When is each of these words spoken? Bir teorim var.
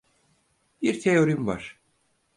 Bir 0.81 0.99
teorim 1.01 1.47
var. 1.47 1.79